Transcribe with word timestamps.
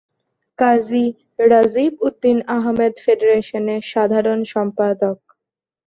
কাজী 0.59 1.05
রাজিব 1.43 1.93
উদ্দিন 2.07 2.37
আহমেদ 2.57 2.93
ফেডারেশনের 3.03 3.81
সাধারণ 3.91 4.39
সম্পাদক। 4.53 5.17